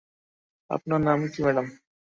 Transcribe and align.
আপনার 0.69 0.99
নাম 1.01 1.19
কী, 1.31 1.39
ম্যাডাম? 1.45 1.67